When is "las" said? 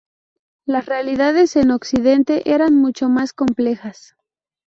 0.65-0.87